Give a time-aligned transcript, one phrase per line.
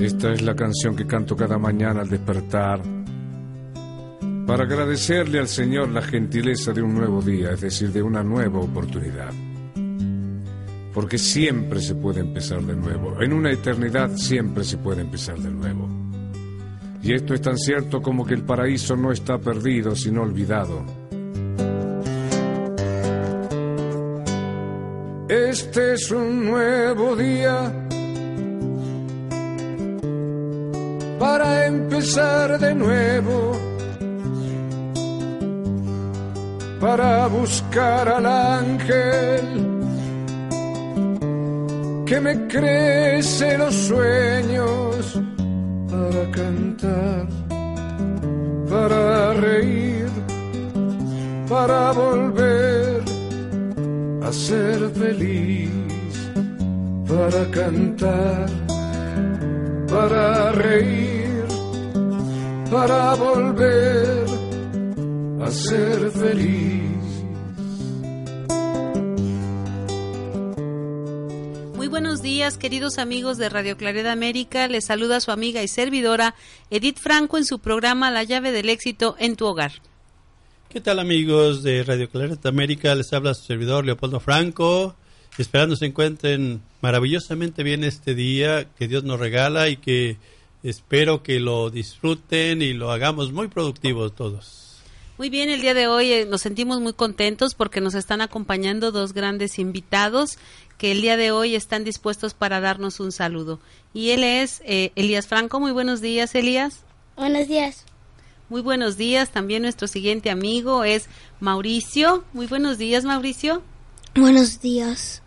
[0.00, 2.80] Esta es la canción que canto cada mañana al despertar
[4.46, 8.60] para agradecerle al Señor la gentileza de un nuevo día, es decir, de una nueva
[8.60, 9.30] oportunidad.
[10.94, 15.50] Porque siempre se puede empezar de nuevo, en una eternidad siempre se puede empezar de
[15.50, 15.86] nuevo.
[17.02, 20.82] Y esto es tan cierto como que el paraíso no está perdido, sino olvidado.
[25.28, 27.88] Este es un nuevo día
[31.70, 33.52] empezar de nuevo,
[36.80, 39.44] para buscar al ángel
[42.06, 45.20] que me crece los sueños,
[45.92, 47.28] para cantar,
[48.68, 50.10] para reír,
[51.48, 53.02] para volver
[54.22, 55.70] a ser feliz,
[57.06, 58.48] para cantar
[59.90, 61.29] para reír,
[62.70, 64.24] para volver
[65.42, 66.80] a ser feliz.
[71.74, 74.68] Muy buenos días, queridos amigos de Radio Claridad América.
[74.68, 76.34] Les saluda su amiga y servidora
[76.70, 79.72] Edith Franco en su programa La llave del éxito en tu hogar.
[80.68, 82.94] ¿Qué tal amigos de Radio Claridad América?
[82.94, 84.94] Les habla su servidor Leopoldo Franco
[85.38, 90.18] esperando se encuentren maravillosamente bien este día que Dios nos regala y que
[90.62, 94.60] espero que lo disfruten y lo hagamos muy productivo todos.
[95.18, 98.90] Muy bien, el día de hoy eh, nos sentimos muy contentos porque nos están acompañando
[98.90, 100.38] dos grandes invitados
[100.78, 103.60] que el día de hoy están dispuestos para darnos un saludo.
[103.92, 105.60] Y él es eh, Elías Franco.
[105.60, 106.84] Muy buenos días, Elías.
[107.16, 107.84] Buenos días.
[108.48, 109.30] Muy buenos días.
[109.30, 111.06] También nuestro siguiente amigo es
[111.38, 112.24] Mauricio.
[112.32, 113.62] Muy buenos días, Mauricio.
[114.14, 115.20] Buenos días.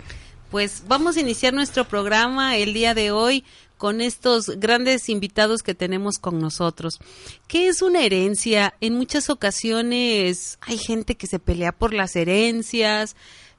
[0.49, 3.43] Pues vamos a iniciar nuestro programa el día de hoy
[3.83, 7.01] con estos grandes invitados que tenemos con nosotros.
[7.49, 8.75] ¿Qué es una herencia?
[8.79, 13.17] En muchas ocasiones hay gente que se pelea por las herencias,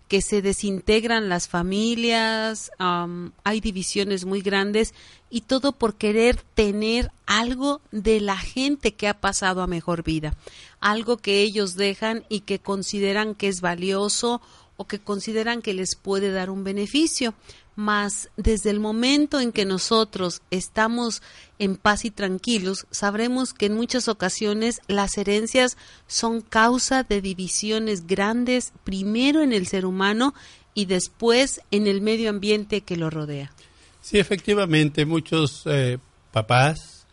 [0.08, 4.94] que se desintegran las familias, hay divisiones muy grandes
[5.28, 10.34] y todo por querer tener algo de la gente que ha pasado a mejor vida,
[10.80, 14.40] algo que ellos dejan y que consideran que es valioso
[14.76, 17.34] o que consideran que les puede dar un beneficio.
[17.76, 21.22] Mas desde el momento en que nosotros estamos
[21.58, 25.76] en paz y tranquilos, sabremos que en muchas ocasiones las herencias
[26.06, 30.34] son causa de divisiones grandes, primero en el ser humano
[30.74, 33.52] y después en el medio ambiente que lo rodea.
[34.00, 35.98] Sí, efectivamente, muchos eh,
[36.30, 37.06] papás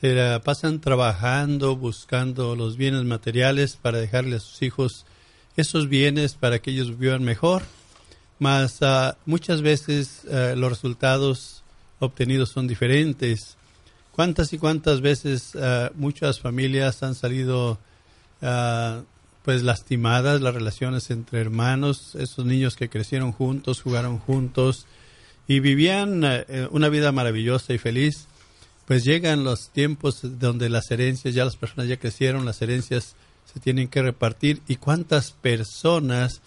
[0.00, 5.04] se la pasan trabajando, buscando los bienes materiales para dejarle a sus hijos
[5.56, 7.62] esos bienes para que ellos vivan mejor,
[8.42, 11.62] mas ah, muchas veces ah, los resultados
[12.00, 13.56] obtenidos son diferentes.
[14.10, 17.78] ¿Cuántas y cuántas veces ah, muchas familias han salido
[19.44, 24.86] pues lastimadas las relaciones entre hermanos, esos niños que crecieron juntos, jugaron juntos
[25.46, 28.26] y vivían eh, una vida maravillosa y feliz?
[28.86, 33.14] Pues llegan los tiempos donde las herencias, ya las personas ya crecieron, las herencias
[33.54, 36.40] se tienen que repartir y cuántas personas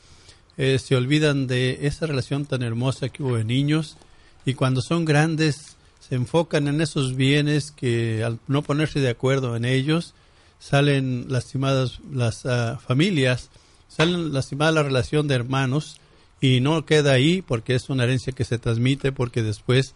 [0.57, 3.97] eh, se olvidan de esa relación tan hermosa que hubo de niños
[4.45, 9.55] y cuando son grandes se enfocan en esos bienes que al no ponerse de acuerdo
[9.55, 10.13] en ellos
[10.59, 13.49] salen lastimadas las ah, familias,
[13.87, 15.99] salen lastimada la relación de hermanos
[16.41, 19.95] y no queda ahí porque es una herencia que se transmite porque después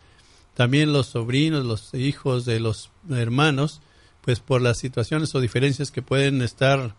[0.56, 3.82] también los sobrinos, los hijos de los hermanos
[4.22, 6.96] pues por las situaciones o diferencias que pueden estar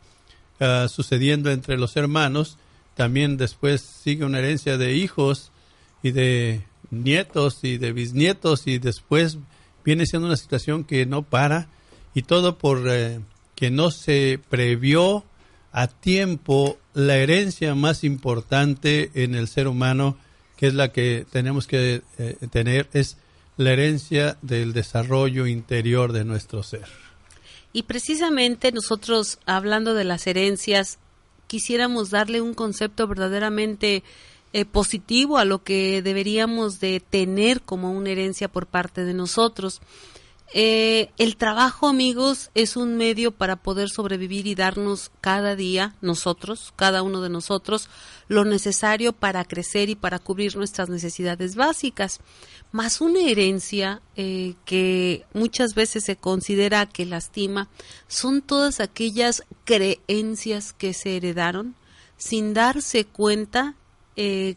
[0.60, 2.58] ah, sucediendo entre los hermanos,
[2.94, 5.52] también después sigue una herencia de hijos
[6.02, 9.38] y de nietos y de bisnietos y después
[9.84, 11.68] viene siendo una situación que no para
[12.14, 13.20] y todo por eh,
[13.54, 15.24] que no se previó
[15.72, 20.16] a tiempo la herencia más importante en el ser humano,
[20.56, 23.16] que es la que tenemos que eh, tener, es
[23.56, 26.86] la herencia del desarrollo interior de nuestro ser.
[27.72, 30.98] Y precisamente nosotros, hablando de las herencias,
[31.50, 34.04] quisiéramos darle un concepto verdaderamente
[34.52, 39.80] eh, positivo a lo que deberíamos de tener como una herencia por parte de nosotros.
[40.52, 46.72] Eh, el trabajo, amigos, es un medio para poder sobrevivir y darnos cada día, nosotros,
[46.74, 47.88] cada uno de nosotros,
[48.26, 52.18] lo necesario para crecer y para cubrir nuestras necesidades básicas.
[52.72, 57.68] Más una herencia eh, que muchas veces se considera que lastima,
[58.08, 61.76] son todas aquellas creencias que se heredaron
[62.16, 63.76] sin darse cuenta
[64.16, 64.56] eh,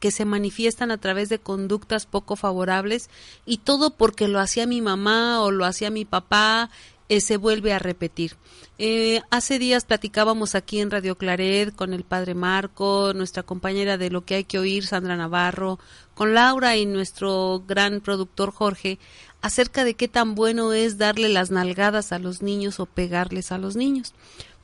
[0.00, 3.10] que se manifiestan a través de conductas poco favorables
[3.46, 6.70] y todo porque lo hacía mi mamá o lo hacía mi papá
[7.10, 8.36] eh, se vuelve a repetir.
[8.78, 14.10] Eh, hace días platicábamos aquí en Radio Claret con el padre Marco, nuestra compañera de
[14.10, 15.80] Lo que hay que oír, Sandra Navarro,
[16.14, 19.00] con Laura y nuestro gran productor Jorge,
[19.42, 23.58] acerca de qué tan bueno es darle las nalgadas a los niños o pegarles a
[23.58, 24.14] los niños.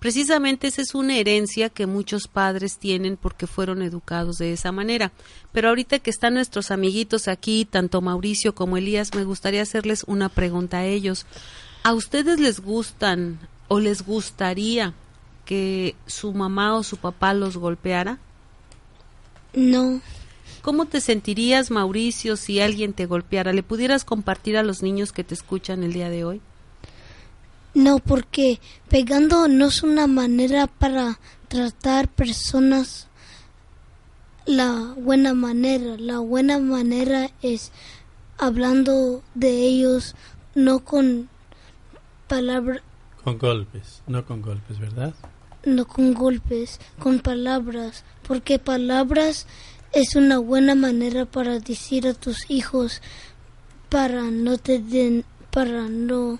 [0.06, 5.10] Precisamente esa es una herencia que muchos padres tienen porque fueron educados de esa manera.
[5.50, 10.28] Pero ahorita que están nuestros amiguitos aquí, tanto Mauricio como Elías, me gustaría hacerles una
[10.28, 11.26] pregunta a ellos.
[11.82, 14.94] ¿A ustedes les gustan o les gustaría
[15.44, 18.20] que su mamá o su papá los golpeara?
[19.54, 20.00] No.
[20.62, 23.52] ¿Cómo te sentirías, Mauricio, si alguien te golpeara?
[23.52, 26.40] ¿Le pudieras compartir a los niños que te escuchan el día de hoy?
[27.76, 28.58] No, porque
[28.88, 33.06] pegando no es una manera para tratar personas
[34.46, 35.96] la buena manera.
[35.99, 37.73] La buena manera es
[38.38, 40.14] hablando de ellos,
[40.55, 41.28] no con
[42.28, 42.81] palabras.
[43.23, 45.14] Con golpes, no con golpes, ¿verdad?
[45.67, 49.46] No con golpes, con palabras, porque palabras
[49.93, 53.02] es una buena manera para decir a tus hijos
[53.90, 56.38] para no te den, para no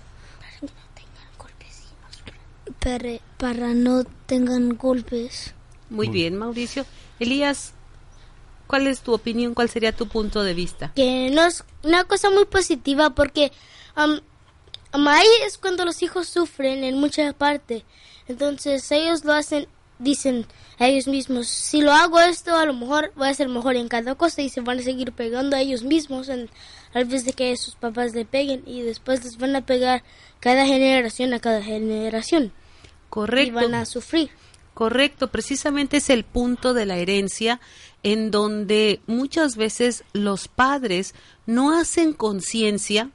[2.87, 5.53] para, para no tengan golpes.
[5.89, 6.85] Muy bien, Mauricio.
[7.19, 7.73] Elías,
[8.65, 9.53] ¿cuál es tu opinión?
[9.53, 10.93] ¿Cuál sería tu punto de vista?
[10.95, 13.51] Que no es una cosa muy positiva porque
[13.97, 14.21] um,
[15.05, 17.83] ahí es cuando los hijos sufren en mucha parte.
[18.29, 19.67] Entonces ellos lo hacen,
[19.99, 20.45] dicen
[20.79, 23.89] a ellos mismos, si lo hago esto, a lo mejor voy a ser mejor en
[23.89, 26.49] cada cosa y se van a seguir pegando a ellos mismos en,
[26.93, 30.03] a vez de que sus papás le peguen y después les van a pegar
[30.39, 32.53] cada generación a cada generación.
[33.09, 33.49] Correcto.
[33.49, 34.29] Y van a sufrir.
[34.73, 37.59] Correcto, precisamente es el punto de la herencia
[38.03, 41.15] en donde muchas veces los padres
[41.47, 43.09] no hacen conciencia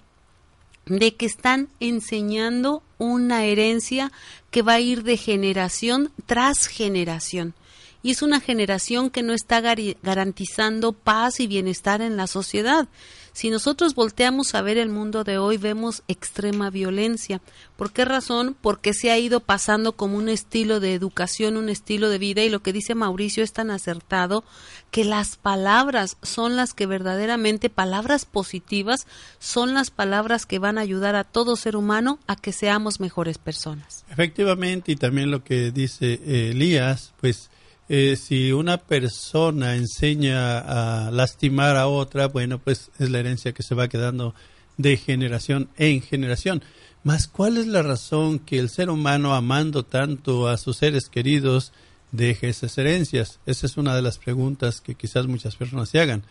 [0.87, 4.11] de que están enseñando una herencia
[4.51, 7.55] que va a ir de generación tras generación.
[8.03, 12.89] Y es una generación que no está garantizando paz y bienestar en la sociedad.
[13.33, 17.41] Si nosotros volteamos a ver el mundo de hoy, vemos extrema violencia.
[17.77, 18.55] ¿Por qué razón?
[18.61, 22.51] Porque se ha ido pasando como un estilo de educación, un estilo de vida, y
[22.51, 24.45] lo que dice Mauricio es tan acertado
[24.91, 29.07] que las palabras son las que verdaderamente, palabras positivas,
[29.39, 33.39] son las palabras que van a ayudar a todo ser humano a que seamos mejores
[33.39, 34.05] personas.
[34.11, 37.49] Efectivamente, y también lo que dice eh, Elías, pues
[37.95, 43.63] eh, si una persona enseña a lastimar a otra, bueno, pues es la herencia que
[43.63, 44.35] se va quedando
[44.79, 46.63] de generación en generación.
[47.05, 51.75] Mas, ¿cuál es la razón que el ser humano, amando tanto a sus seres queridos,
[52.13, 53.41] deje esas herencias?
[53.45, 56.23] Esa es una de las preguntas que quizás muchas personas se hagan.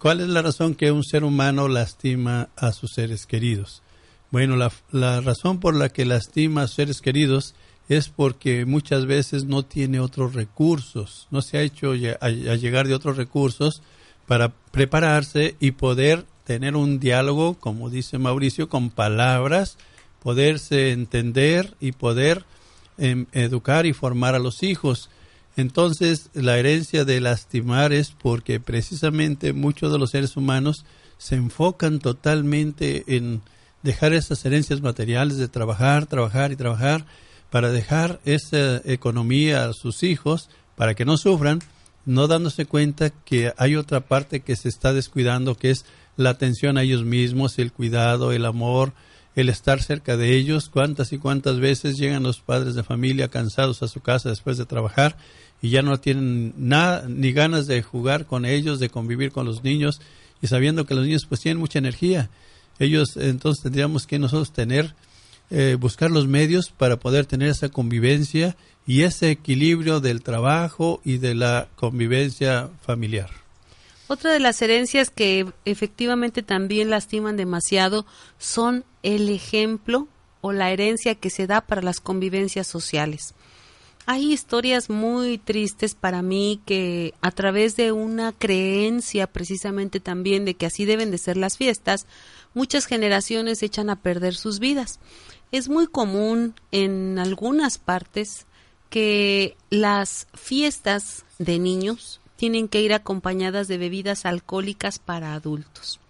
[0.00, 3.84] ¿Cuál es la razón que un ser humano lastima a sus seres queridos?
[4.32, 7.54] Bueno, la, la razón por la que lastima a sus seres queridos
[7.90, 12.94] es porque muchas veces no tiene otros recursos, no se ha hecho a, llegar de
[12.94, 13.82] otros recursos
[14.28, 19.76] para prepararse y poder tener un diálogo, como dice Mauricio, con palabras,
[20.22, 22.44] poderse entender y poder
[22.96, 25.10] em, educar y formar a los hijos.
[25.56, 30.84] Entonces, la herencia de lastimar es porque precisamente muchos de los seres humanos
[31.18, 33.42] se enfocan totalmente en
[33.82, 37.04] dejar esas herencias materiales de trabajar, trabajar y trabajar
[37.50, 41.60] para dejar esa economía a sus hijos para que no sufran,
[42.06, 45.84] no dándose cuenta que hay otra parte que se está descuidando, que es
[46.16, 48.92] la atención a ellos mismos, el cuidado, el amor,
[49.36, 50.68] el estar cerca de ellos.
[50.68, 54.66] Cuántas y cuántas veces llegan los padres de familia cansados a su casa después de
[54.66, 55.16] trabajar
[55.62, 59.62] y ya no tienen nada ni ganas de jugar con ellos, de convivir con los
[59.62, 60.00] niños
[60.42, 62.30] y sabiendo que los niños pues tienen mucha energía
[62.78, 64.94] Ellos, entonces tendríamos que nosotros tener,
[65.50, 71.18] eh, buscar los medios para poder tener esa convivencia y ese equilibrio del trabajo y
[71.18, 73.30] de la convivencia familiar.
[74.08, 78.06] Otra de las herencias que efectivamente también lastiman demasiado
[78.38, 80.08] son el ejemplo
[80.40, 83.34] o la herencia que se da para las convivencias sociales.
[84.06, 90.54] Hay historias muy tristes para mí que a través de una creencia precisamente también de
[90.54, 92.06] que así deben de ser las fiestas,
[92.54, 94.98] muchas generaciones echan a perder sus vidas.
[95.52, 98.46] Es muy común en algunas partes
[98.88, 106.00] que las fiestas de niños tienen que ir acompañadas de bebidas alcohólicas para adultos.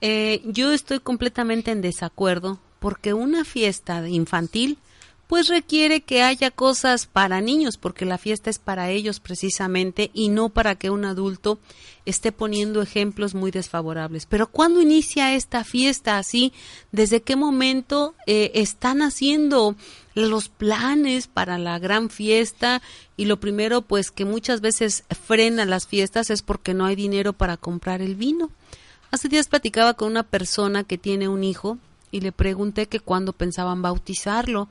[0.00, 4.78] Eh, yo estoy completamente en desacuerdo porque una fiesta infantil
[5.30, 10.28] pues requiere que haya cosas para niños, porque la fiesta es para ellos precisamente y
[10.28, 11.60] no para que un adulto
[12.04, 14.26] esté poniendo ejemplos muy desfavorables.
[14.26, 16.52] Pero ¿cuándo inicia esta fiesta así?
[16.90, 19.76] ¿Desde qué momento eh, están haciendo
[20.14, 22.82] los planes para la gran fiesta?
[23.16, 27.34] Y lo primero, pues que muchas veces frena las fiestas es porque no hay dinero
[27.34, 28.50] para comprar el vino.
[29.12, 31.78] Hace días platicaba con una persona que tiene un hijo
[32.10, 34.68] y le pregunté que cuándo pensaban bautizarlo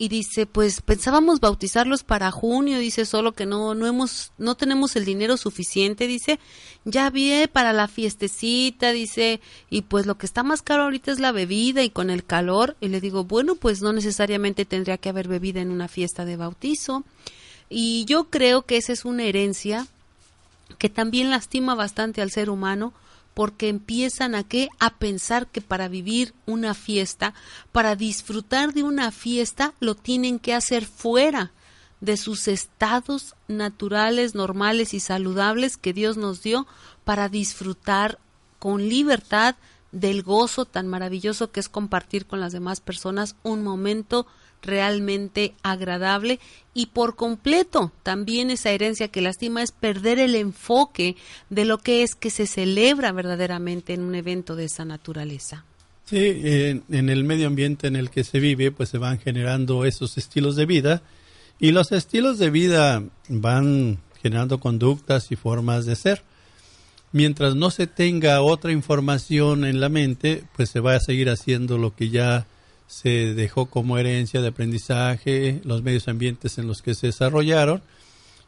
[0.00, 4.94] y dice, pues pensábamos bautizarlos para junio, dice, solo que no no hemos no tenemos
[4.94, 6.38] el dinero suficiente, dice,
[6.84, 9.40] ya vi para la fiestecita, dice,
[9.70, 12.76] y pues lo que está más caro ahorita es la bebida y con el calor,
[12.80, 16.36] y le digo, bueno, pues no necesariamente tendría que haber bebida en una fiesta de
[16.36, 17.02] bautizo.
[17.68, 19.86] Y yo creo que esa es una herencia
[20.78, 22.92] que también lastima bastante al ser humano,
[23.38, 24.68] porque empiezan a qué?
[24.80, 27.34] A pensar que para vivir una fiesta,
[27.70, 31.52] para disfrutar de una fiesta, lo tienen que hacer fuera
[32.00, 36.66] de sus estados naturales, normales y saludables que Dios nos dio
[37.04, 38.18] para disfrutar
[38.58, 39.54] con libertad
[39.92, 44.26] del gozo tan maravilloso que es compartir con las demás personas un momento
[44.62, 46.40] realmente agradable
[46.74, 51.16] y por completo también esa herencia que lastima es perder el enfoque
[51.50, 55.64] de lo que es que se celebra verdaderamente en un evento de esa naturaleza.
[56.04, 60.16] Sí, en, el medio ambiente en el que se vive, pues se van generando esos
[60.16, 61.02] estilos de vida
[61.58, 66.22] y los estilos de vida van generando conductas y formas de ser.
[67.12, 71.76] Mientras no se tenga otra información en la mente, pues se va a seguir haciendo
[71.76, 72.46] lo que ya
[72.88, 77.82] se dejó como herencia de aprendizaje, los medios ambientes en los que se desarrollaron,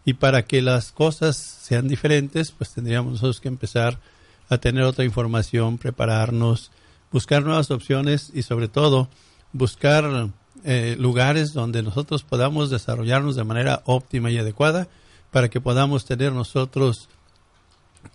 [0.05, 4.01] y para que las cosas sean diferentes, pues tendríamos nosotros que empezar
[4.49, 6.73] a tener otra información, prepararnos,
[7.13, 9.09] buscar nuevas opciones y sobre todo
[9.53, 10.31] buscar
[10.65, 14.89] eh, lugares donde nosotros podamos desarrollarnos de manera óptima y adecuada
[15.31, 17.09] para que podamos tener nosotros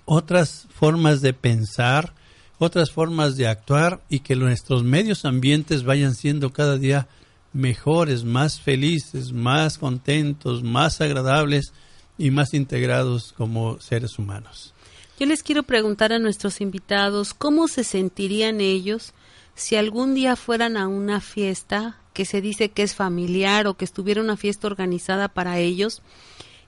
[0.06, 2.14] otras formas de pensar,
[2.58, 7.08] otras formas de actuar y que nuestros medios ambientes vayan siendo cada día
[7.54, 11.74] mejores, más felices, más contentos, más agradables
[12.18, 14.74] y más integrados como seres humanos.
[15.20, 19.14] Yo les quiero preguntar a nuestros invitados cómo se sentirían ellos
[19.56, 23.86] si algún día fueran a una fiesta que se dice que es familiar o que
[23.86, 26.02] estuviera una fiesta organizada para ellos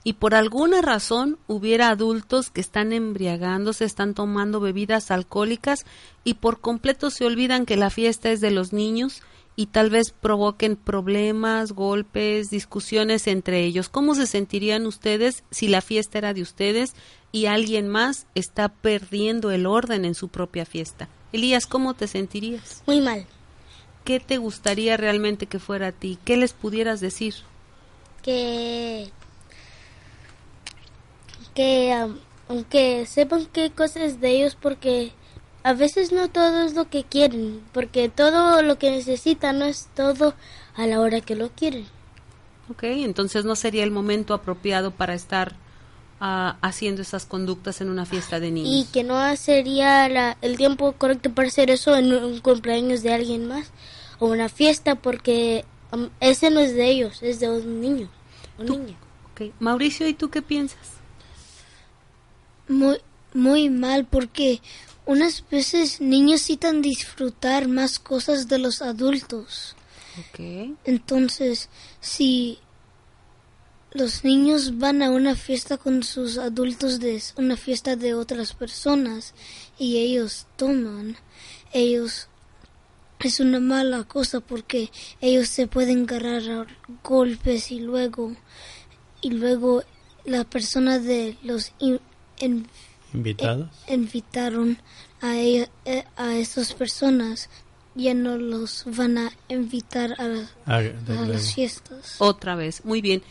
[0.08, 5.84] y por alguna razón hubiera adultos que están embriagándose, están tomando bebidas alcohólicas
[6.24, 9.20] y por completo se olvidan que la fiesta es de los niños
[9.54, 13.90] y tal vez provoquen problemas, golpes, discusiones entre ellos.
[13.90, 16.94] ¿Cómo se sentirían ustedes si la fiesta era de ustedes
[17.30, 21.10] y alguien más está perdiendo el orden en su propia fiesta?
[21.34, 22.82] Elías, ¿cómo te sentirías?
[22.86, 23.26] Muy mal.
[24.04, 26.18] ¿Qué te gustaría realmente que fuera a ti?
[26.24, 27.34] ¿Qué les pudieras decir?
[28.22, 29.12] Que
[31.58, 31.92] que
[32.48, 35.10] aunque sepan qué cosas de ellos porque
[35.64, 39.88] a veces no todo es lo que quieren, porque todo lo que necesitan no es
[39.96, 40.34] todo
[40.76, 41.84] a la hora que lo quieren.
[42.70, 45.56] Ok, entonces no sería el momento apropiado para estar
[46.20, 48.70] ah, haciendo esas conductas en una fiesta de niños.
[48.72, 53.14] Y que no sería la, el tiempo correcto para hacer eso en un cumpleaños de
[53.14, 53.72] alguien más
[54.20, 55.64] o una fiesta, porque
[56.20, 58.08] ese no es de ellos, es de un niño
[58.60, 58.94] o niña.
[59.32, 59.52] Okay.
[59.58, 60.97] Mauricio, ¿y tú qué piensas?
[62.68, 62.98] Muy,
[63.34, 64.60] muy mal porque
[65.06, 69.74] unas veces niños necesitan disfrutar más cosas de los adultos.
[70.84, 71.68] Entonces,
[72.00, 72.58] si
[73.92, 79.32] los niños van a una fiesta con sus adultos de una fiesta de otras personas
[79.78, 81.16] y ellos toman,
[81.72, 82.28] ellos
[83.20, 86.66] es una mala cosa porque ellos se pueden agarrar a
[87.02, 88.36] golpes y luego
[89.20, 89.82] y luego
[90.24, 91.72] la persona de los
[93.12, 93.68] invitados.
[93.86, 94.78] Eh, invitaron
[95.20, 95.68] a, eh,
[96.16, 97.48] a esas personas,
[97.94, 102.16] ya no los van a invitar a, la- Ah, a las fiestas.
[102.18, 103.22] Otra vez, muy bien.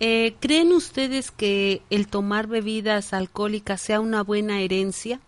[0.00, 5.20] Eh, ¿Creen ustedes que el tomar bebidas alcohólicas sea una buena herencia?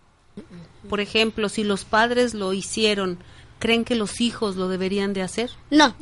[0.89, 3.17] Por ejemplo, si los padres lo hicieron,
[3.59, 5.49] ¿creen que los hijos lo deberían de hacer?
[5.71, 5.95] No,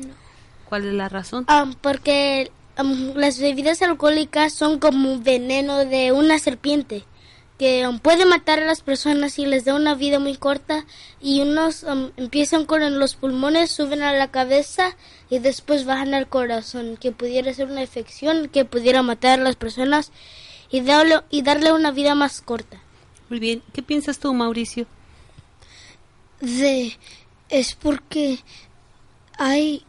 [0.70, 1.46] ¿Cuál es la razón?
[1.48, 7.06] am, porque am, las bebidas alcohólicas son como veneno de una serpiente
[7.58, 10.86] que am, puede matar a las personas y les da una vida muy corta
[11.22, 14.96] y unos am, empiezan con los pulmones, suben a la cabeza
[15.30, 19.56] y después bajan al corazón, que pudiera ser una infección que pudiera matar a las
[19.56, 20.12] personas
[20.70, 22.82] y darle, y darle una vida más corta.
[23.30, 23.64] Muy bien.
[23.74, 24.86] ¿Qué piensas tú, Mauricio?
[26.42, 26.98] de
[27.50, 28.40] es porque
[29.38, 29.84] hay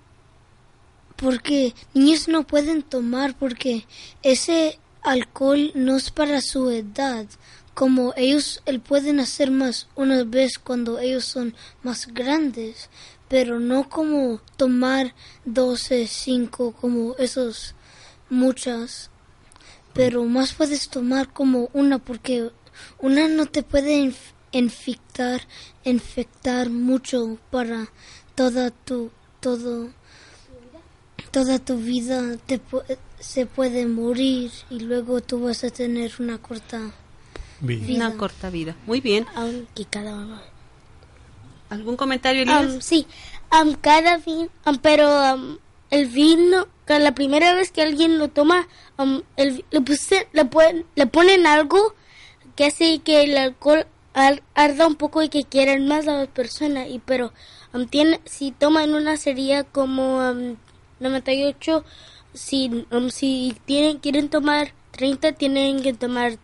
[1.17, 3.85] porque niños no pueden tomar porque
[4.23, 7.27] ese alcohol no es para su edad
[7.79, 11.55] como ellos él pueden hacer más una vez cuando ellos son
[11.85, 12.91] más grandes
[13.29, 17.77] pero no como tomar 12, 5 como esos
[18.31, 19.11] muchas.
[19.95, 22.51] Pero más puedes tomar como una porque
[22.99, 25.43] una no te puede inf- infectar
[25.85, 27.93] infectar mucho para
[28.35, 29.91] toda tu todo
[31.31, 32.61] toda tu vida te
[33.21, 36.93] se puede morir y luego tú vas a tener una corta
[37.61, 38.75] vi- Una corta vida.
[38.87, 39.27] Muy bien.
[39.35, 40.39] Aunque cada uno
[41.71, 42.57] ¿Algún comentario, Elías?
[42.75, 43.07] Am, sí,
[43.51, 45.59] am, cada vino, am, pero
[45.91, 48.67] el vino, que la primera vez que alguien lo toma,
[49.37, 51.95] el, le, puse- le, pon- le ponen algo
[52.57, 56.27] que hace que el alcohol ar- arda un poco y que quieran más a la
[56.27, 56.89] persona.
[56.89, 57.33] Y pero
[57.91, 60.57] tiene, si toman una sería como am,
[61.01, 61.85] 98,
[62.33, 66.39] si, si tienen, quieren tomar 30, tienen que tomar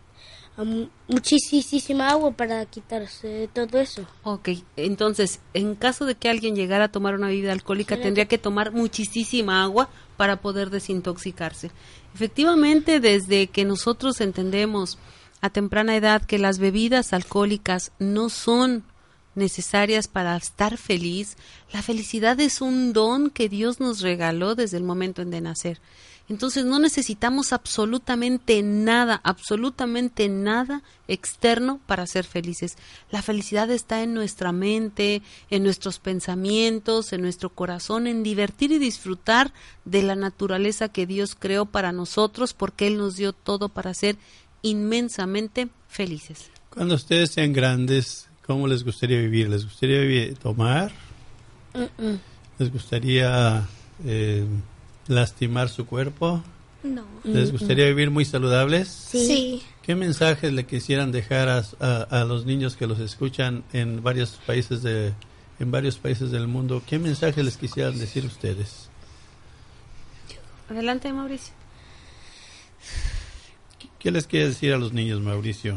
[1.09, 4.07] muchísima agua para quitarse todo eso.
[4.23, 8.39] Ok, entonces, en caso de que alguien llegara a tomar una bebida alcohólica, tendría que
[8.39, 11.71] tomar muchísima agua para poder desintoxicarse.
[12.15, 14.99] Efectivamente, desde que nosotros entendemos
[15.41, 18.85] a temprana edad que las bebidas alcohólicas no son
[19.35, 21.37] necesarias para estar feliz,
[21.73, 25.81] la felicidad es un don que Dios nos regaló desde el momento en de nacer.
[26.27, 32.77] Entonces no necesitamos absolutamente nada, absolutamente nada externo para ser felices.
[33.11, 35.21] La felicidad está en nuestra mente,
[35.51, 39.53] en nuestros pensamientos, en nuestro corazón, en divertir y disfrutar
[39.85, 44.17] de la naturaleza que Dios creó para nosotros, porque Él nos dio todo para ser
[44.63, 46.51] inmensamente felices.
[46.71, 49.49] Cuando ustedes sean grandes, ¿cómo les gustaría vivir?
[49.49, 50.93] ¿Les gustaría vivir- tomar?
[52.59, 53.67] ¿Les gustaría
[54.05, 54.45] eh,
[55.09, 56.43] lastimar su cuerpo?
[56.83, 58.89] no ¿Les gustaría vivir muy saludables?
[58.89, 64.03] sí, ¿Qué mensajes le quisieran dejar a, a- a los niños que los escuchan en
[64.03, 65.13] varios países de
[65.61, 66.83] en varios países del mundo?
[66.87, 68.89] ¿Qué mensajes les quisieran decir ustedes?
[70.69, 71.53] Adelante, Mauricio.
[73.79, 75.77] ¿Qué, qué les quiere decir a los niños, Mauricio?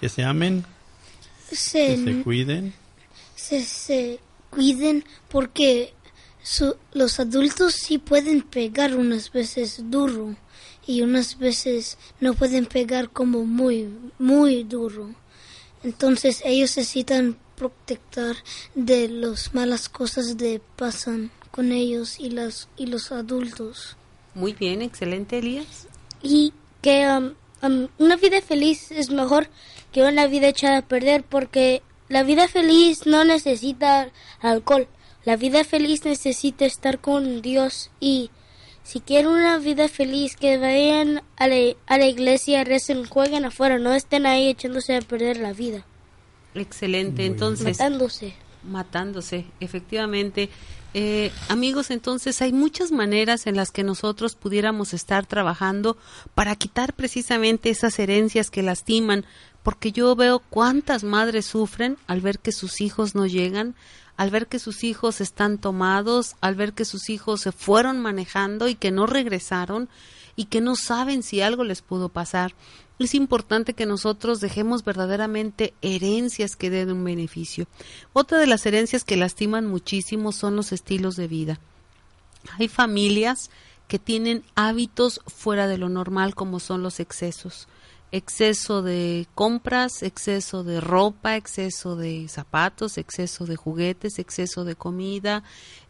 [0.00, 0.64] Que se amen,
[1.50, 2.72] que se se, cuiden.
[3.36, 5.92] se, se cuiden porque
[6.42, 10.36] su- los adultos sí pueden pegar unas veces duro
[10.86, 15.14] y unas veces no pueden pegar como muy, muy duro.
[15.82, 18.36] Entonces ellos necesitan protectar
[18.74, 23.96] de las malas cosas que pasan con ellos y, las, y los adultos.
[24.34, 25.86] Muy bien, excelente, Elías.
[26.22, 26.52] y
[26.82, 29.48] que um, um, una vida feliz es mejor
[29.94, 34.88] que una vida echada a perder porque la vida feliz no necesita alcohol.
[35.24, 38.30] La vida feliz necesita estar con Dios y
[38.82, 43.78] si quieren una vida feliz que vayan a la, a la iglesia, recen, jueguen afuera,
[43.78, 45.86] no estén ahí echándose a perder la vida,
[46.56, 48.34] Excelente, entonces matándose.
[48.64, 50.50] matándose, efectivamente.
[50.96, 55.96] Eh, amigos, entonces hay muchas maneras en las que nosotros pudiéramos estar trabajando
[56.36, 59.26] para quitar precisamente esas herencias que lastiman,
[59.64, 63.74] porque yo veo cuántas madres sufren al ver que sus hijos no llegan,
[64.16, 68.68] al ver que sus hijos están tomados, al ver que sus hijos se fueron manejando
[68.68, 69.88] y que no regresaron
[70.36, 72.54] y que no saben si algo les pudo pasar.
[72.98, 77.66] Es importante que nosotros dejemos verdaderamente herencias que den un beneficio.
[78.12, 81.60] Otra de las herencias que lastiman muchísimo son los estilos de vida.
[82.58, 83.50] Hay familias
[83.88, 87.68] que tienen hábitos fuera de lo normal como son los excesos.
[88.14, 95.42] Exceso de compras, exceso de ropa, exceso de zapatos, exceso de juguetes, exceso de comida,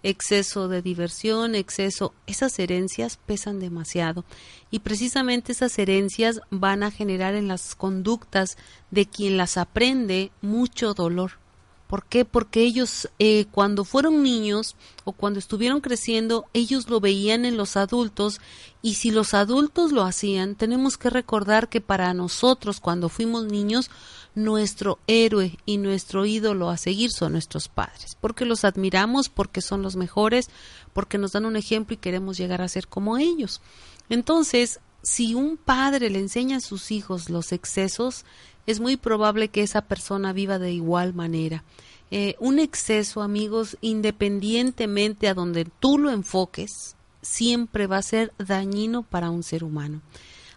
[0.03, 4.25] exceso de diversión, exceso, esas herencias pesan demasiado
[4.71, 8.57] y precisamente esas herencias van a generar en las conductas
[8.91, 11.44] de quien las aprende mucho dolor
[11.87, 12.25] ¿Por qué?
[12.25, 17.77] Porque ellos eh, cuando fueron niños o cuando estuvieron creciendo, ellos lo veían en los
[17.77, 18.41] adultos
[18.81, 23.91] y si los adultos lo hacían, tenemos que recordar que para nosotros cuando fuimos niños,
[24.35, 29.83] nuestro héroe y nuestro ídolo a seguir son nuestros padres, porque los admiramos, porque son
[29.83, 30.51] los mejores,
[30.93, 33.61] porque nos dan un ejemplo y queremos llegar a ser como ellos.
[34.09, 38.25] Entonces, si un padre le enseña a sus hijos los excesos,
[38.67, 41.65] es muy probable que esa persona viva de igual manera.
[42.11, 49.03] Eh, un exceso, amigos, independientemente a donde tú lo enfoques, siempre va a ser dañino
[49.03, 50.03] para un ser humano.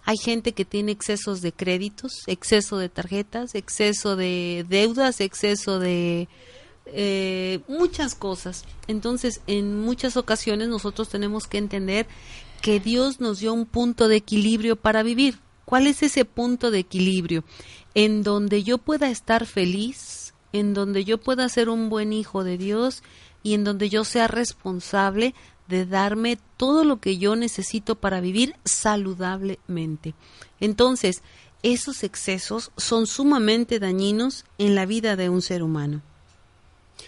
[0.04, 6.30] Hay gente que tiene excesos de créditos, exceso de tarjetas, exceso de deudas, exceso de
[6.86, 8.64] eh, muchas cosas.
[8.88, 12.08] Entonces, en muchas ocasiones nosotros tenemos que entender
[12.62, 15.40] que Dios nos dio un punto de equilibrio para vivir.
[15.68, 17.44] ¿Cuál es ese punto de equilibrio?
[17.98, 22.56] en donde yo pueda estar feliz, en donde yo pueda ser un buen hijo de
[22.56, 23.02] Dios
[23.42, 25.34] y en donde yo sea responsable
[25.68, 30.14] de darme todo lo que yo necesito para vivir saludablemente.
[30.60, 31.24] Entonces,
[31.64, 36.04] esos excesos son sumamente dañinos en la vida de un ser humano.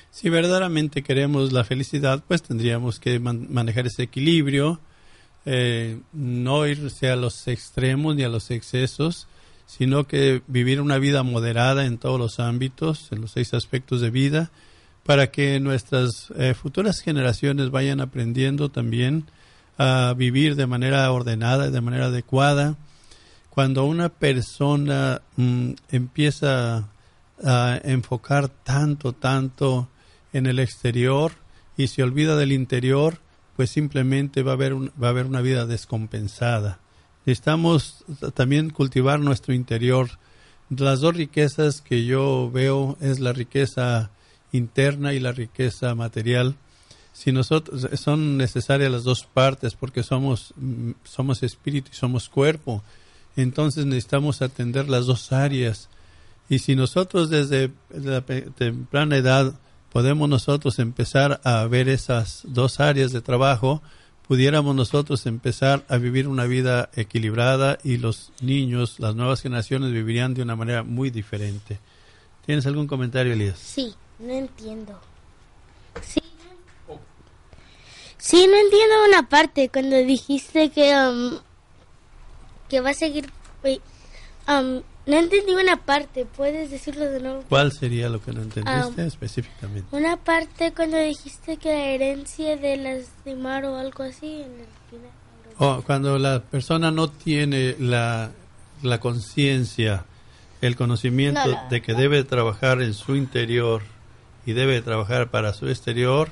[0.09, 4.79] Si verdaderamente queremos la felicidad, pues tendríamos que manejar ese equilibrio,
[5.51, 9.25] eh, no irse a los extremos ni a los excesos,
[9.65, 14.11] sino que vivir una vida moderada en todos los ámbitos, en los seis aspectos de
[14.11, 14.51] vida,
[15.03, 19.25] para que nuestras eh, futuras generaciones vayan aprendiendo también
[19.79, 22.75] a vivir de manera ordenada y de manera adecuada.
[23.49, 26.89] Cuando una persona mm, empieza
[27.43, 29.89] a enfocar tanto, tanto
[30.31, 31.31] en el exterior
[31.75, 33.17] y se olvida del interior,
[33.59, 36.79] pues simplemente va a haber, va a haber una vida descompensada.
[37.25, 40.11] Necesitamos también cultivar nuestro interior.
[40.69, 44.11] Las dos riquezas que yo veo es la riqueza
[44.53, 46.55] interna y la riqueza material.
[47.11, 50.53] Si nosotros son necesarias las dos partes porque somos
[51.03, 52.81] somos espíritu y somos cuerpo,
[53.35, 55.89] entonces necesitamos atender las dos áreas.
[56.47, 59.53] Y si nosotros desde la temprana edad
[59.91, 63.81] podemos nosotros empezar a ver esas dos áreas de trabajo,
[64.27, 70.33] pudiéramos nosotros empezar a vivir una vida equilibrada y los niños, las nuevas generaciones vivirían
[70.33, 71.79] de una manera muy diferente.
[72.45, 73.57] ¿Tienes algún comentario, Elías?
[73.57, 74.99] Sí, no entiendo.
[76.01, 76.21] Sí,
[78.17, 81.39] sí no entiendo una parte cuando dijiste que um,
[82.69, 83.29] que va a seguir
[84.47, 87.43] um, no entendí una parte, ¿puedes decirlo de nuevo?
[87.49, 89.95] ¿Cuál sería lo que no entendiste ah, específicamente?
[89.95, 95.11] Una parte cuando dijiste que la herencia de lastimar o algo así en el final.
[95.57, 98.31] Oh, cuando la persona no tiene la,
[98.83, 100.05] la conciencia,
[100.61, 103.81] el conocimiento de que debe trabajar en su interior
[104.45, 106.29] y debe trabajar para su exterior,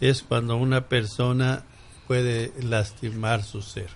[0.00, 1.64] es cuando una persona
[2.06, 3.88] puede lastimar su ser.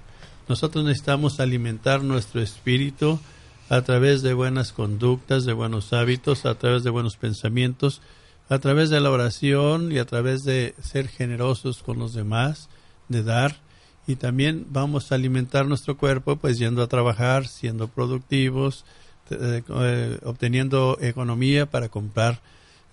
[0.49, 3.21] Nosotros necesitamos alimentar nuestro espíritu
[3.69, 8.01] a través de buenas conductas, de buenos hábitos, a través de buenos pensamientos,
[8.49, 12.69] a través de la oración y a través de ser generosos con los demás,
[13.09, 13.65] de dar
[14.07, 18.85] y también vamos a alimentar nuestro cuerpo pues yendo a trabajar, siendo productivos,
[19.31, 22.41] eh, eh, obteniendo economía para comprar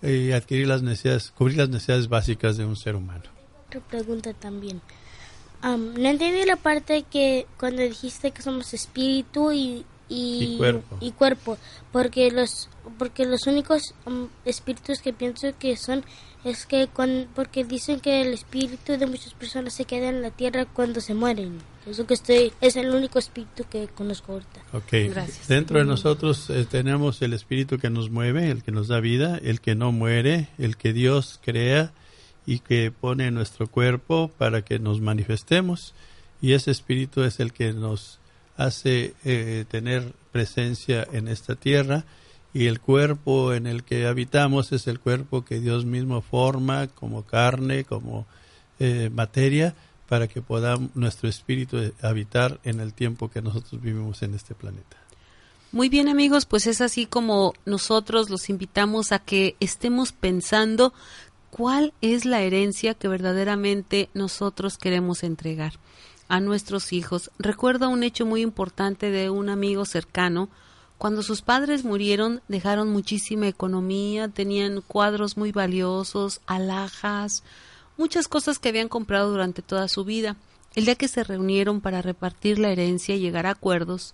[0.02, 3.24] y adquirir las necesidades, cubrir las necesidades básicas de un ser humano.
[3.68, 4.82] Otra pregunta también.
[5.62, 11.58] no entendí la parte que cuando dijiste que somos espíritu y y, cuerpo.
[11.92, 16.04] porque los porque los únicos um, espíritus que pienso que son
[16.44, 16.90] es que
[17.36, 21.14] porque dicen que el espíritu de muchas personas se queda en la tierra cuando se
[21.14, 25.12] mueren eso que estoy es el único espíritu que conozco ahorita okay.
[25.48, 29.40] dentro de nosotros eh, tenemos el espíritu que nos mueve el que nos da vida
[29.42, 31.94] el que no muere el que Dios crea
[32.46, 35.94] y que pone en nuestro cuerpo para que nos manifestemos
[36.42, 38.21] y ese espíritu es el que nos
[38.66, 42.06] hace eh, tener presencia en esta tierra
[42.54, 47.24] y el cuerpo en el que habitamos es el cuerpo que Dios mismo forma como
[47.24, 48.26] carne, como
[48.80, 49.74] eh, materia,
[50.08, 54.98] para que pueda nuestro espíritu habitar en el tiempo que nosotros vivimos en este planeta.
[55.72, 60.94] Muy bien amigos, pues es así como nosotros los invitamos a que estemos pensando
[61.50, 65.74] cuál es la herencia que verdaderamente nosotros queremos entregar
[66.32, 67.30] a nuestros hijos.
[67.40, 70.48] Recuerdo un hecho muy importante de un amigo cercano
[70.98, 77.44] Cuando sus padres murieron, dejaron muchísima economía, tenían cuadros muy valiosos, alhajas,
[77.98, 80.38] muchas cosas que habían comprado durante toda su vida.
[80.76, 84.14] El día que se reunieron para repartir la herencia y llegar a acuerdos,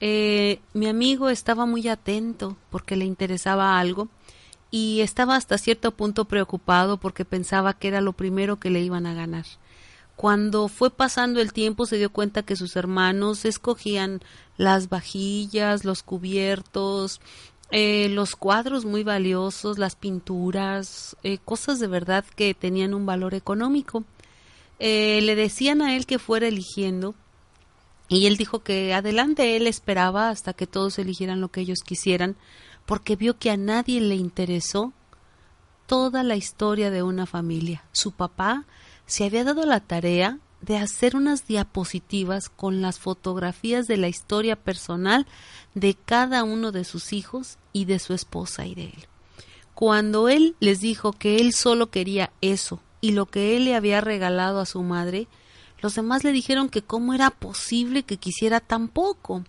[0.00, 4.08] eh, mi amigo estaba muy atento porque le interesaba algo
[4.70, 9.06] y estaba hasta cierto punto preocupado porque pensaba que era lo primero que le iban
[9.06, 9.44] a ganar.
[10.16, 14.20] Cuando fue pasando el tiempo se dio cuenta que sus hermanos escogían
[14.56, 17.20] las vajillas, los cubiertos,
[17.70, 23.34] eh, los cuadros muy valiosos, las pinturas, eh, cosas de verdad que tenían un valor
[23.34, 24.04] económico.
[24.78, 27.14] Eh, le decían a él que fuera eligiendo
[28.08, 32.36] y él dijo que adelante él esperaba hasta que todos eligieran lo que ellos quisieran,
[32.86, 34.92] porque vio que a nadie le interesó
[35.86, 37.84] toda la historia de una familia.
[37.92, 38.66] Su papá
[39.06, 44.56] se había dado la tarea de hacer unas diapositivas con las fotografías de la historia
[44.56, 45.26] personal
[45.74, 49.06] de cada uno de sus hijos y de su esposa y de él.
[49.74, 54.00] Cuando él les dijo que él solo quería eso y lo que él le había
[54.00, 55.28] regalado a su madre,
[55.82, 59.44] los demás le dijeron que cómo era posible que quisiera tan poco.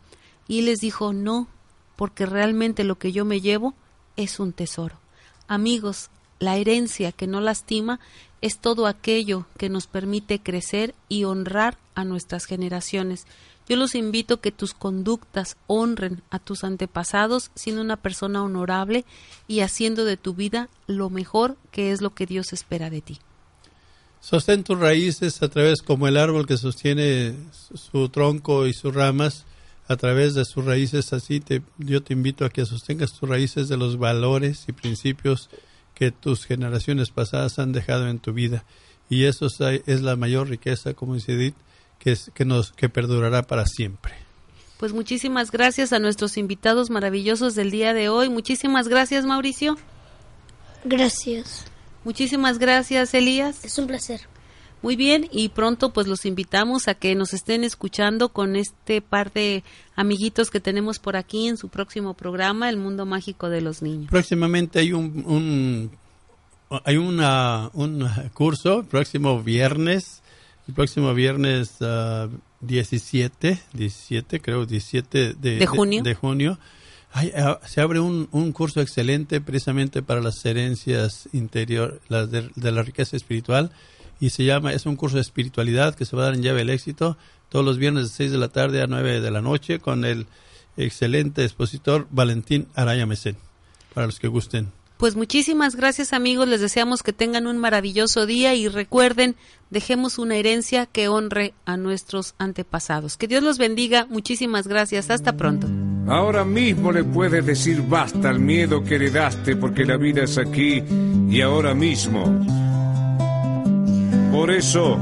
[0.47, 1.47] Y él les dijo no,
[1.95, 3.73] porque realmente lo que yo me llevo
[4.17, 4.99] es un tesoro.
[5.47, 7.99] Amigos, la herencia que no lastima
[8.41, 13.25] es todo aquello que nos permite crecer y honrar a nuestras generaciones.
[13.67, 19.05] Yo los invito a que tus conductas honren a tus antepasados siendo una persona honorable
[19.47, 23.19] y haciendo de tu vida lo mejor que es lo que Dios espera de ti.
[24.21, 27.35] Sostén tus raíces a través como el árbol que sostiene
[27.73, 29.45] su tronco y sus ramas,
[29.87, 33.67] a través de sus raíces así te, yo te invito a que sostengas tus raíces
[33.67, 35.49] de los valores y principios
[35.95, 38.63] que tus generaciones pasadas han dejado en tu vida.
[39.09, 41.55] Y eso es la mayor riqueza, como dice Edith,
[41.97, 44.13] que, es, que, nos, que perdurará para siempre.
[44.77, 48.29] Pues muchísimas gracias a nuestros invitados maravillosos del día de hoy.
[48.29, 49.77] Muchísimas gracias, Mauricio.
[50.83, 51.65] Gracias.
[52.03, 53.63] Muchísimas gracias, Elías.
[53.63, 54.21] Es un placer.
[54.81, 59.33] Muy bien, y pronto pues los invitamos a que nos estén escuchando con este par
[59.33, 59.63] de
[59.95, 64.09] amiguitos que tenemos por aquí en su próximo programa, El Mundo Mágico de los Niños.
[64.09, 65.89] Próximamente hay un,
[66.83, 70.21] hay una, un curso, próximo viernes,
[70.67, 71.77] el próximo viernes
[72.61, 76.03] 17, ah, 17, creo 17 de, junio.
[76.03, 76.59] de junio
[77.17, 82.83] Ah, se abre un, un, curso excelente precisamente para las herencias interior, las de, la
[82.83, 83.71] riqueza espiritual,
[84.19, 86.63] y se llama, es un curso de espiritualidad que se va a dar en llave
[86.63, 89.79] el éxito todos los viernes de 6 de la tarde a 9 de la noche
[89.79, 90.27] con el
[90.75, 93.37] excelente expositor Valentín Araya Mesén,
[93.93, 94.73] para los que gusten.
[94.97, 99.37] Pues muchísimas gracias amigos, les deseamos que tengan un maravilloso día y recuerden,
[99.69, 103.15] dejemos una herencia que honre a nuestros antepasados.
[103.15, 105.67] Que Dios los bendiga, muchísimas gracias, hasta pronto.
[106.07, 110.83] Ahora mismo le puedes decir basta al miedo que heredaste porque la vida es aquí
[111.29, 112.23] y ahora mismo.
[114.31, 114.99] Por eso,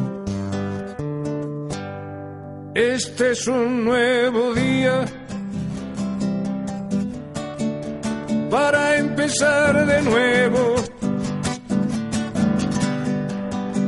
[2.73, 5.05] este es un nuevo día
[8.49, 10.75] para empezar de nuevo,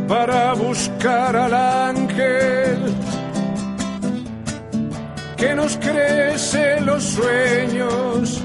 [0.09, 2.93] para buscar al ángel
[5.37, 8.41] que nos crece los sueños,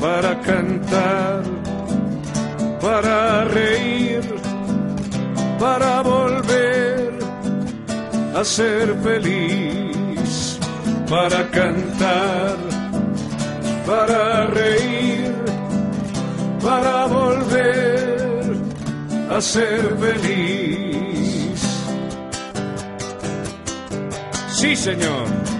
[0.00, 1.42] para cantar,
[2.80, 4.22] para reír,
[5.58, 7.18] para volver
[8.34, 10.58] a ser feliz,
[11.08, 12.56] para cantar,
[13.86, 15.40] para reír
[16.62, 18.56] para volver
[19.30, 21.60] a ser feliz.
[24.52, 25.59] Sí, señor.